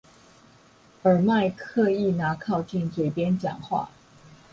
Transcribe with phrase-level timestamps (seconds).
[1.03, 3.91] 耳麥刻意拿靠近嘴邊講話